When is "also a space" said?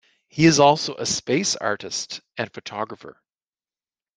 0.59-1.55